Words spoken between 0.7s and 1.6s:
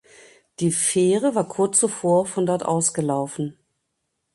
Fähre war